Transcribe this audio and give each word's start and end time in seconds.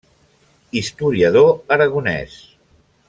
Historiador 0.79 1.61
aragonès. 1.77 2.33